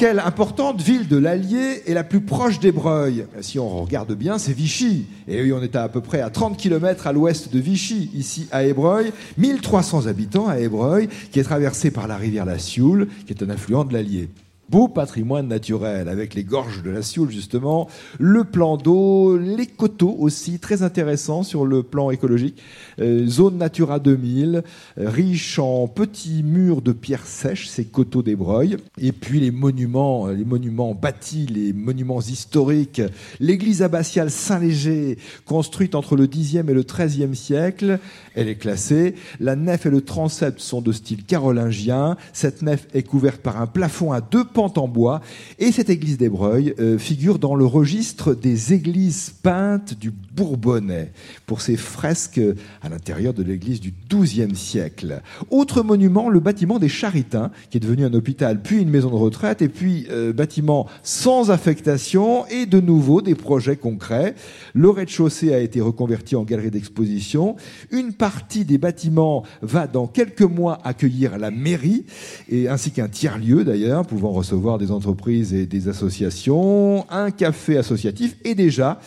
[0.00, 4.54] quelle importante ville de l'Allier est la plus proche d'Ebreuil Si on regarde bien, c'est
[4.54, 5.04] Vichy.
[5.28, 8.48] Et oui, on est à, peu près à 30 km à l'ouest de Vichy, ici
[8.50, 9.12] à Ébreuil.
[9.36, 13.50] 1300 habitants à Ébreuil, qui est traversé par la rivière la Sioule, qui est un
[13.50, 14.30] affluent de l'Allier
[14.70, 17.88] beau patrimoine naturel avec les gorges de la Sioule justement,
[18.18, 22.62] le plan d'eau, les coteaux aussi très intéressants sur le plan écologique,
[23.00, 24.62] euh, zone Natura 2000,
[24.98, 29.50] euh, riche en petits murs de pierres sèches, ces coteaux des Breuils, et puis les
[29.50, 33.02] monuments, euh, les monuments bâtis, les monuments historiques,
[33.40, 37.98] l'église abbatiale Saint-Léger, construite entre le 10e et le 13e siècle,
[38.34, 39.14] elle est classée.
[39.40, 42.16] La nef et le transept sont de style carolingien.
[42.32, 45.20] Cette nef est couverte par un plafond à deux en bois.
[45.58, 51.12] Et cette église des Breuils euh, figure dans le registre des églises peintes du Bourbonnais
[51.46, 52.40] pour ses fresques
[52.82, 55.22] à l'intérieur de l'église du XIIe siècle.
[55.50, 59.16] Autre monument, le bâtiment des Charitains, qui est devenu un hôpital, puis une maison de
[59.16, 64.34] retraite, et puis euh, bâtiment sans affectation, et de nouveau des projets concrets.
[64.74, 67.56] Le rez-de-chaussée a été reconverti en galerie d'exposition.
[67.90, 72.04] Une partie des bâtiments va dans quelques mois accueillir la mairie,
[72.48, 78.36] et ainsi qu'un tiers-lieu d'ailleurs, pouvant recevoir des entreprises et des associations, un café associatif
[78.44, 79.00] et déjà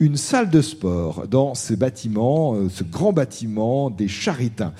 [0.00, 4.72] une salle de sport dans ce bâtiment, euh, ce grand bâtiment des Charitains.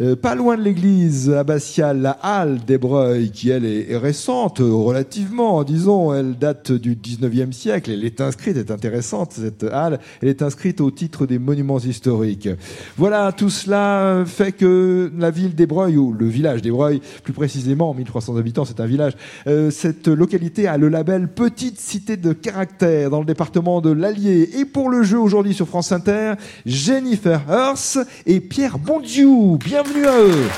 [0.00, 6.14] Euh, pas loin de l'église abbatiale, la halle d'Ebreuil, qui elle est, récente, relativement, disons,
[6.14, 10.40] elle date du 19e siècle, elle est inscrite, elle est intéressante cette halle, elle est
[10.40, 12.48] inscrite au titre des monuments historiques.
[12.96, 18.36] Voilà, tout cela fait que la ville d'Ebreuil, ou le village d'Ebreuil, plus précisément, 1300
[18.38, 19.12] habitants, c'est un village,
[19.52, 24.48] euh, cette localité a le label Petite Cité de Caractère dans le département de l'Allier
[24.54, 29.58] et pour le jeu aujourd'hui sur France Inter, Jennifer Hearst et Pierre Bondiou.
[29.62, 30.48] Bienvenue à eux.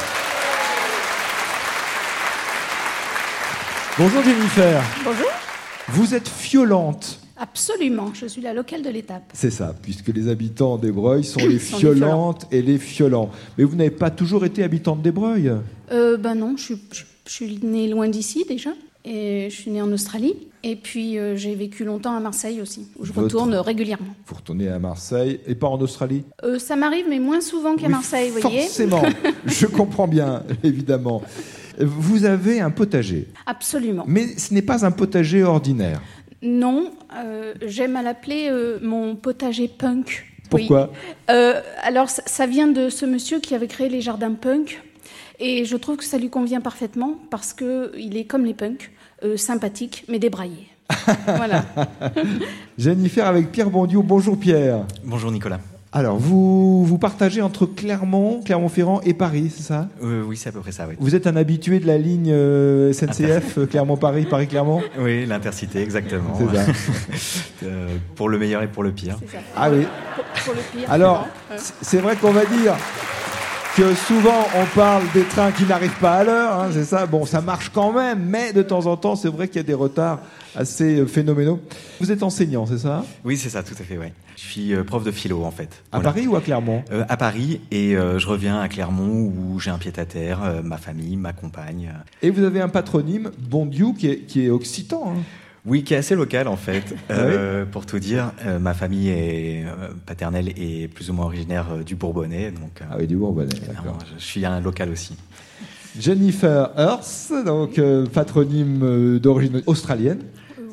[3.99, 4.83] Bonjour Jennifer.
[5.05, 5.31] Bonjour.
[5.89, 7.21] Vous êtes fiolante.
[7.37, 9.25] Absolument, je suis la locale de l'étape.
[9.33, 13.31] C'est ça, puisque les habitants d'Ebreuil sont les fiolantes et les fiolants.
[13.59, 15.53] Mais vous n'avez pas toujours été habitante d'Ebreuil
[15.91, 18.71] euh, Ben non, je, je suis née loin d'ici déjà.
[19.05, 20.35] Et je suis née en Australie.
[20.67, 24.15] Et puis euh, j'ai vécu longtemps à Marseille aussi, où je retourne régulièrement.
[24.27, 27.91] Vous retournez à Marseille et pas en Australie euh, Ça m'arrive, mais moins souvent qu'à
[27.91, 28.63] Marseille, vous voyez.
[28.63, 29.03] Forcément,
[29.45, 31.23] je comprends bien, évidemment.
[31.79, 33.29] Vous avez un potager.
[33.45, 34.05] Absolument.
[34.07, 36.01] Mais ce n'est pas un potager ordinaire.
[36.41, 38.51] Non, euh, j'aime à l'appeler
[38.81, 40.25] mon potager punk.
[40.49, 40.93] Pourquoi?
[41.83, 44.81] Alors ça vient de ce monsieur qui avait créé les jardins punk.
[45.39, 48.91] Et je trouve que ça lui convient parfaitement parce qu'il est comme les punks,
[49.25, 50.69] euh, sympathique mais débraillé.
[51.27, 51.65] voilà.
[52.79, 54.03] Jennifer avec Pierre Bondiou.
[54.03, 54.85] Bonjour Pierre.
[55.05, 55.61] Bonjour Nicolas.
[55.97, 59.89] Alors, vous, vous partagez entre Clermont, Clermont-Ferrand et Paris, c'est ça?
[60.03, 60.97] Euh, Oui, c'est à peu près ça, oui.
[60.99, 64.83] Vous êtes un habitué de la ligne euh, SNCF, Clermont-Paris, Paris-Clermont?
[64.99, 66.37] Oui, l'intercité, exactement.
[66.37, 67.67] C'est ça.
[68.17, 69.19] pour le meilleur et pour le pire.
[69.31, 69.39] Ça.
[69.57, 69.87] Ah oui.
[70.17, 70.91] Pour, pour le pire.
[70.91, 71.29] Alors,
[71.81, 72.75] c'est vrai qu'on va dire
[73.77, 77.07] que souvent on parle des trains qui n'arrivent pas à l'heure, hein, c'est ça.
[77.07, 79.65] Bon, ça marche quand même, mais de temps en temps, c'est vrai qu'il y a
[79.65, 80.21] des retards
[80.55, 81.61] assez euh, phénoménaux.
[82.01, 83.05] Vous êtes enseignant, c'est ça?
[83.25, 84.13] Oui, c'est ça, tout à fait, ouais.
[84.37, 85.83] Je suis euh, prof de philo, en fait.
[85.91, 86.85] À Paris ou à Clermont?
[86.93, 91.33] Euh, À Paris, et je reviens à Clermont où j'ai un pied-à-terre, ma famille, ma
[91.33, 91.93] compagne.
[92.23, 95.15] Et vous avez un patronyme, Bondiou, qui est, qui est occitan.
[95.17, 95.21] Hein
[95.67, 96.83] oui, qui est assez local en fait.
[97.09, 101.27] Ah euh, pour tout dire, euh, ma famille est euh, paternelle et plus ou moins
[101.27, 102.51] originaire du Bourbonnais.
[102.51, 103.99] Donc, ah oui, du Bourbonnais, d'accord.
[104.17, 105.17] Je suis un local aussi.
[105.99, 107.81] Jennifer Hearst, donc
[108.13, 110.21] patronyme d'origine australienne.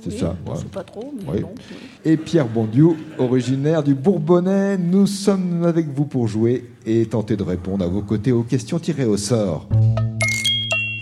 [0.03, 0.35] C'est ça.
[0.47, 0.55] Ouais.
[0.71, 1.45] pas trop, mais oui.
[2.05, 4.77] Et Pierre Bondiou, originaire du Bourbonnais.
[4.77, 8.79] Nous sommes avec vous pour jouer et tenter de répondre à vos côtés aux questions
[8.79, 9.69] tirées au sort.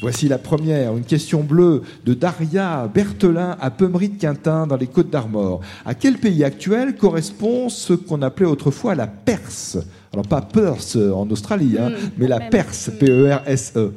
[0.02, 4.88] Voici la première, une question bleue de Daria Berthelin à Peumery de Quintin dans les
[4.88, 5.60] Côtes d'Armor.
[5.86, 9.78] À quel pays actuel correspond ce qu'on appelait autrefois la Perse?
[10.14, 13.94] Alors pas Perse en Australie, hein, mm, mais la Perse, P-E-R-S-E.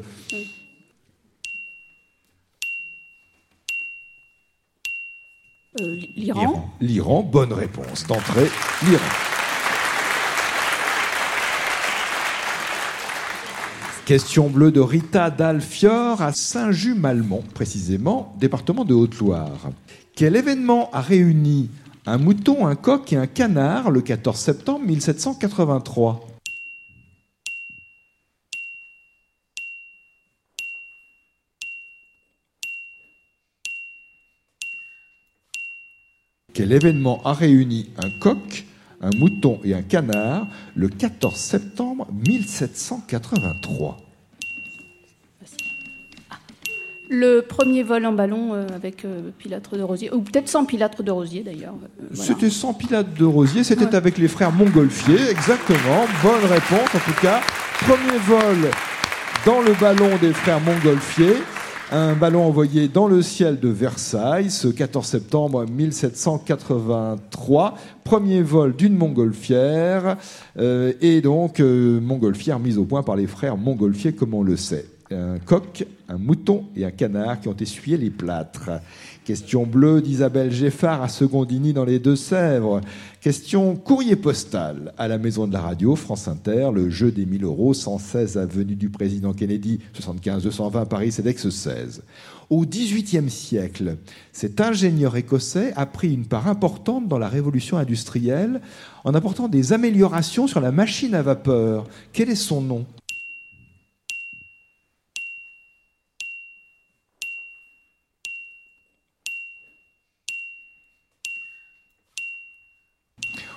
[5.80, 8.50] Euh, L'Iran L'Iran, bonne réponse d'entrée,
[8.86, 9.31] l'Iran.
[14.04, 19.70] Question bleue de Rita Dalfior à Saint-Just-Malmont, précisément, département de Haute-Loire.
[20.16, 21.70] Quel événement a réuni
[22.04, 26.26] un mouton, un coq et un canard le 14 septembre 1783
[36.52, 38.66] Quel événement a réuni un coq,
[39.02, 43.98] un mouton et un canard le 14 septembre 1783
[47.10, 51.02] Le premier vol en ballon euh, avec euh, pilâtre de rosier, ou peut-être sans pilâtre
[51.02, 51.74] de rosier d'ailleurs.
[52.00, 56.06] Euh, c'était sans pilâtre de rosier, c'était avec les frères Montgolfier, exactement.
[56.22, 57.40] Bonne réponse en tout cas.
[57.80, 58.70] Premier vol
[59.44, 61.34] dans le ballon des frères Montgolfier.
[61.94, 67.74] Un ballon envoyé dans le ciel de Versailles ce 14 septembre 1783.
[68.02, 70.16] Premier vol d'une montgolfière.
[70.58, 75.38] et donc, montgolfière mise au point par les frères Montgolfier, comme on le sait un
[75.38, 78.70] coq, un mouton et un canard qui ont essuyé les plâtres.
[79.24, 82.80] Question bleue d'Isabelle Geffard à Secondini dans les Deux-Sèvres.
[83.20, 87.44] Question courrier postal à la maison de la radio, France Inter, le jeu des 1000
[87.44, 92.02] euros, 116 avenue du président Kennedy, 75 220 Paris, CEDEX 16.
[92.50, 93.96] Au XVIIIe siècle,
[94.32, 98.60] cet ingénieur écossais a pris une part importante dans la révolution industrielle
[99.04, 101.86] en apportant des améliorations sur la machine à vapeur.
[102.12, 102.86] Quel est son nom?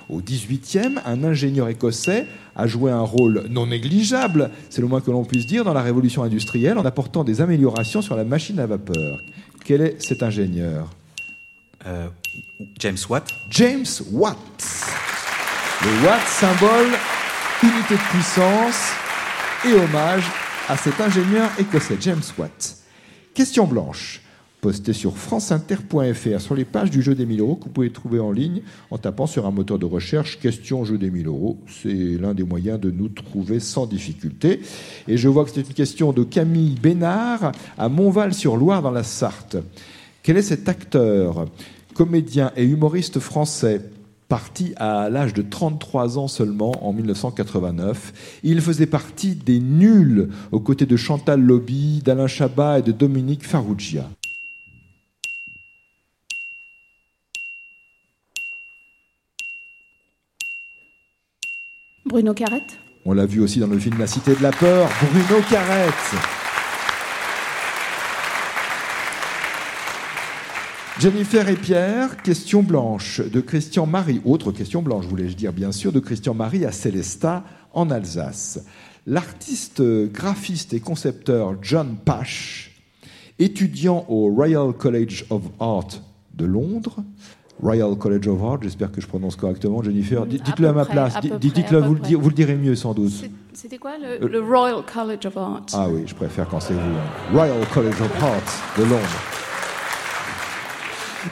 [0.08, 5.10] Au XVIIIe, un ingénieur écossais a joué un rôle non négligeable, c'est le moins que
[5.10, 8.66] l'on puisse dire, dans la révolution industrielle en apportant des améliorations sur la machine à
[8.66, 9.18] vapeur.
[9.64, 10.90] Quel est cet ingénieur?
[11.86, 12.08] Euh,
[12.78, 13.28] James Watt.
[13.50, 14.36] James Watt.
[15.82, 16.88] Le Watt, symbole
[17.62, 18.92] unité de puissance
[19.64, 20.24] et hommage
[20.68, 22.76] à cet ingénieur écossais, James Watt.
[23.34, 24.20] Question blanche
[24.66, 28.18] posté sur franceinter.fr sur les pages du jeu des 1000 euros que vous pouvez trouver
[28.18, 31.60] en ligne en tapant sur un moteur de recherche question jeu des 1000 euros.
[31.68, 34.60] C'est l'un des moyens de nous trouver sans difficulté.
[35.06, 39.56] Et je vois que c'est une question de Camille Bénard à Montval-sur-Loire dans la Sarthe.
[40.24, 41.46] Quel est cet acteur,
[41.94, 43.82] comédien et humoriste français
[44.28, 48.40] parti à l'âge de 33 ans seulement en 1989.
[48.42, 53.46] Il faisait partie des nuls aux côtés de Chantal Lobby, d'Alain Chabat et de Dominique
[53.46, 54.10] Farrugia.
[62.16, 62.78] Bruno Carrette?
[63.04, 65.92] On l'a vu aussi dans le film La Cité de la Peur, Bruno Carrette.
[70.98, 74.22] Jennifer et Pierre, question blanche de Christian Marie.
[74.24, 78.64] Autre question blanche, voulais-je dire bien sûr, de Christian Marie à Célestat en Alsace.
[79.04, 82.82] L'artiste graphiste et concepteur John Pash,
[83.38, 85.88] étudiant au Royal College of Art
[86.32, 86.96] de Londres,
[87.62, 90.26] Royal College of Art, j'espère que je prononce correctement, Jennifer.
[90.26, 93.24] Dites-le à, ma place, dites-le, vous, vous, le direz mieux sans doute.
[93.54, 95.66] C'était quoi le, le, Royal College of Art?
[95.72, 96.80] Ah oui, je préfère quand c'est vous.
[96.80, 97.32] Hein.
[97.32, 99.22] Royal College of Art de Londres.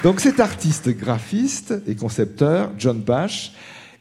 [0.02, 3.52] Donc cet artiste graphiste et concepteur, John Bash,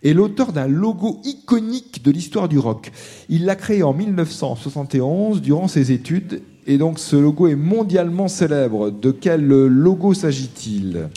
[0.03, 2.91] est l'auteur d'un logo iconique de l'histoire du rock.
[3.29, 8.89] Il l'a créé en 1971 durant ses études et donc ce logo est mondialement célèbre.
[8.89, 11.09] De quel logo s'agit-il?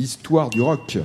[0.00, 0.96] Histoire du rock.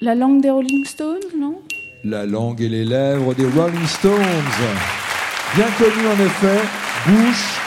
[0.00, 1.60] La, langue des Rolling Stones, non?
[2.04, 4.14] La langue et les lèvres des Rolling Stones.
[5.56, 6.60] Bien connu en effet,
[7.08, 7.60] bouche,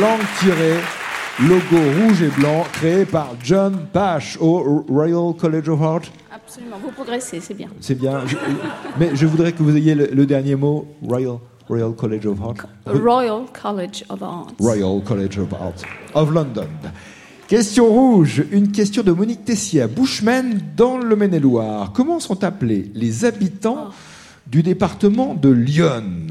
[0.00, 0.80] langue tirée,
[1.48, 6.02] logo rouge et blanc créé par John Pash au Royal College of Art.
[6.32, 7.68] Absolument, vous progressez, c'est bien.
[7.80, 8.24] C'est bien.
[8.98, 11.38] mais je voudrais que vous ayez le dernier mot, Royal.
[11.68, 12.66] Royal College of Art.
[12.86, 14.54] Royal College of Art.
[14.58, 15.84] Royal College of Art
[16.14, 16.68] of London.
[17.46, 21.92] Question rouge, une question de Monique Tessier à Bushman dans le Maine-et-Loire.
[21.92, 23.90] Comment sont appelés les habitants
[24.46, 26.26] du département de Lyon?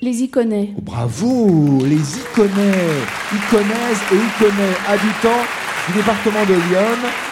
[0.00, 0.74] Les Iconais.
[0.76, 3.00] Oh, bravo Les Iconais
[3.32, 5.44] Iconaises et Iconais, habitants
[5.88, 7.23] du département de Lyon.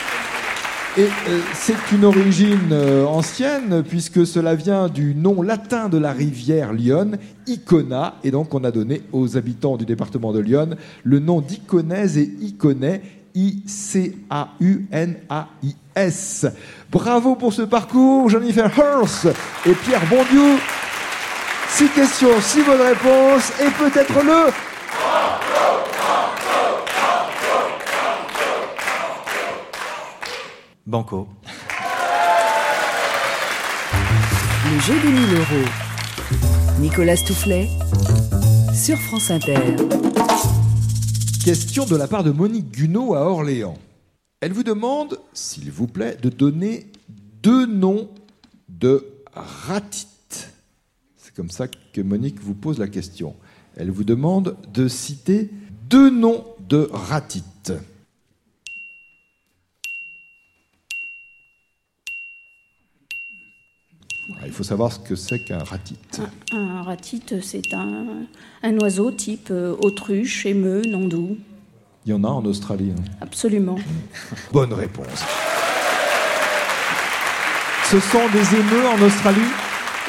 [0.98, 6.12] Et euh, c'est une origine euh, ancienne puisque cela vient du nom latin de la
[6.12, 7.12] rivière Lyon,
[7.46, 12.18] Icona, et donc on a donné aux habitants du département de Lyon le nom d'Iconaise
[12.18, 13.00] et Iconais,
[13.34, 14.06] I-C-A-U-N-A-I-S.
[16.90, 19.28] Bravo pour ce parcours, Jennifer Hurst
[19.64, 20.58] et Pierre Bondiou.
[21.70, 24.52] Six questions, six bonnes réponses et peut-être le
[30.92, 31.26] Banco.
[34.80, 35.68] jeu des 1000 euros.
[36.80, 37.66] Nicolas Toufflet
[38.74, 39.56] sur France Inter.
[41.42, 43.78] Question de la part de Monique Gunot à Orléans.
[44.42, 46.92] Elle vous demande, s'il vous plaît, de donner
[47.42, 48.10] deux noms
[48.68, 50.52] de ratites.
[51.16, 53.34] C'est comme ça que Monique vous pose la question.
[53.78, 55.48] Elle vous demande de citer
[55.88, 57.72] deux noms de ratites.
[64.30, 66.20] Ah, il faut savoir ce que c'est qu'un ratite.
[66.52, 68.04] Un, un ratite, c'est un,
[68.62, 71.36] un oiseau type euh, autruche, émeu, nandou.
[72.06, 72.92] Il y en a en Australie.
[72.96, 73.02] hein.
[73.20, 73.76] Absolument.
[74.52, 75.24] Bonne réponse.
[77.90, 79.40] Ce sont des émeux en Australie?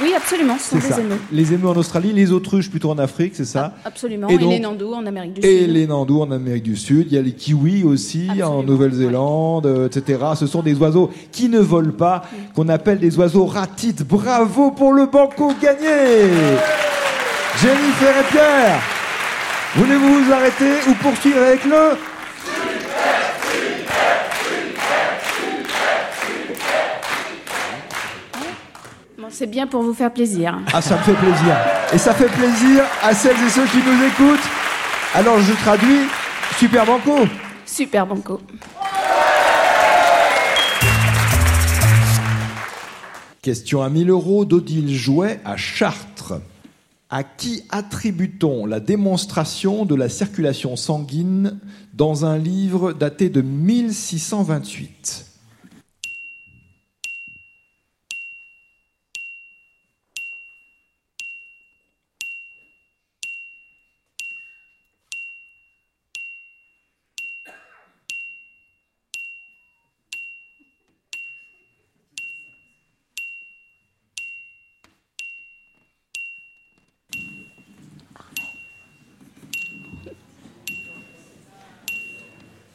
[0.02, 1.00] Oui, absolument, ce sont des ça.
[1.00, 1.20] émeus.
[1.32, 4.28] Les émeux en Australie, les autruches plutôt en Afrique, c'est ça Absolument.
[4.28, 5.70] Et Et, les nandous en Amérique du Et Sud.
[5.72, 9.88] les nandous en Amérique du Sud, il y a les kiwis aussi en Nouvelle-Zélande, euh,
[9.88, 10.20] etc.
[10.36, 12.24] Ce sont des oiseaux qui ne volent pas,
[12.56, 14.04] qu'on appelle des oiseaux ratites.
[14.08, 15.88] Bravo pour le banco gagné
[17.62, 18.80] Jennifer et Pierre,
[19.76, 21.96] voulez-vous vous arrêter ou poursuivre avec le
[29.34, 30.60] c'est bien pour vous faire plaisir.
[30.72, 31.58] Ah, ça me fait plaisir.
[31.92, 34.48] Et ça fait plaisir à celles et ceux qui nous écoutent.
[35.16, 36.02] Alors je traduis,
[36.58, 37.28] super banco.
[37.66, 38.40] Super banco.
[43.42, 46.36] Question à 1000 euros d'Odile Jouet à Chartres.
[47.10, 51.60] À qui attribue-t-on la démonstration de la circulation sanguine
[51.94, 55.23] dans un livre daté de 1628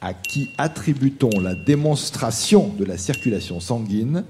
[0.00, 4.25] À qui attribue-t-on la démonstration de la circulation sanguine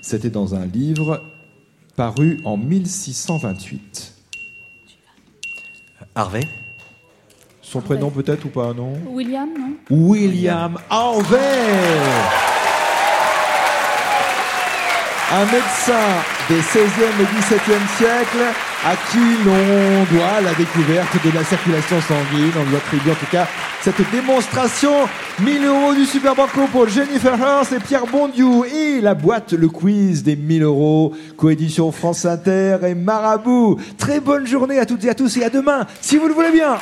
[0.00, 1.22] C'était dans un livre
[1.94, 4.12] paru en 1628.
[6.14, 6.40] Harvey?
[7.62, 8.94] Son prénom peut-être ou pas, non?
[9.10, 9.76] William, non?
[9.90, 11.38] William Harvey
[15.36, 18.54] Un médecin des 16e et 17e siècles
[18.86, 22.52] à qui l'on doit la découverte de la circulation sanguine.
[22.56, 23.48] On lui attribue en tout cas
[23.80, 24.92] cette démonstration.
[25.40, 28.64] 1000 euros du Super Banco pour Jennifer Hurst et Pierre Bondiou.
[28.64, 31.12] Et la boîte, le quiz des 1000 euros.
[31.36, 33.80] Coédition France Inter et Marabout.
[33.98, 36.52] Très bonne journée à toutes et à tous et à demain, si vous le voulez
[36.52, 36.76] bien.